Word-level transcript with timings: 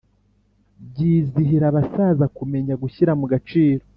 Byizihira 0.89 1.65
abasaza 1.71 2.25
kumenya 2.37 2.73
gushyira 2.81 3.11
mu 3.19 3.25
gaciro, 3.31 3.83